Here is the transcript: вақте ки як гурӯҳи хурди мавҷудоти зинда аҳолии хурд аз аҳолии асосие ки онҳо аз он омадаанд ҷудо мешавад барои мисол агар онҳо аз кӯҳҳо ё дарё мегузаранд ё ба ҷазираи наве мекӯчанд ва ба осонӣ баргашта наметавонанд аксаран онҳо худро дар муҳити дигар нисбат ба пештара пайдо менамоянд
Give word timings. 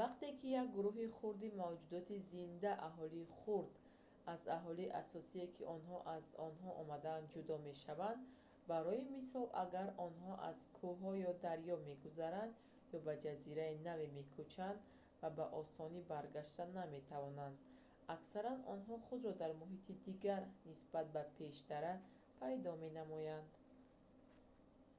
вақте 0.00 0.28
ки 0.38 0.48
як 0.62 0.68
гурӯҳи 0.76 1.12
хурди 1.16 1.48
мавҷудоти 1.62 2.16
зинда 2.32 2.72
аҳолии 2.88 3.30
хурд 3.38 3.72
аз 4.32 4.40
аҳолии 4.56 4.94
асосие 5.02 5.46
ки 5.54 5.62
онҳо 5.76 5.98
аз 6.16 6.26
он 6.46 6.54
омадаанд 6.82 7.26
ҷудо 7.34 7.54
мешавад 7.68 8.18
барои 8.70 9.02
мисол 9.16 9.46
агар 9.64 9.88
онҳо 10.06 10.32
аз 10.50 10.58
кӯҳҳо 10.78 11.12
ё 11.28 11.32
дарё 11.46 11.76
мегузаранд 11.90 12.54
ё 12.96 12.98
ба 13.06 13.14
ҷазираи 13.24 13.82
наве 13.88 14.06
мекӯчанд 14.18 14.78
ва 15.20 15.28
ба 15.38 15.44
осонӣ 15.60 16.00
баргашта 16.12 16.64
наметавонанд 16.78 17.56
аксаран 18.16 18.60
онҳо 18.74 18.94
худро 19.06 19.32
дар 19.42 19.52
муҳити 19.60 19.92
дигар 20.06 20.42
нисбат 20.70 21.06
ба 21.16 21.22
пештара 21.38 21.94
пайдо 22.40 22.70
менамоянд 22.84 23.50